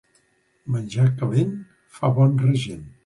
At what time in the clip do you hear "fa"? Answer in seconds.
1.99-2.11